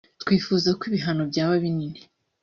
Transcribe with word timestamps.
twifuza 0.21 0.69
ko 0.77 0.83
ibihano 0.89 1.23
byaba 1.31 1.53
binini 1.63 1.99